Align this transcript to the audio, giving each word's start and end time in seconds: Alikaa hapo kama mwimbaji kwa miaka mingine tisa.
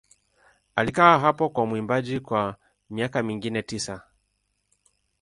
Alikaa 0.75 1.19
hapo 1.19 1.49
kama 1.49 1.65
mwimbaji 1.67 2.19
kwa 2.19 2.55
miaka 2.89 3.23
mingine 3.23 3.61
tisa. 3.63 4.01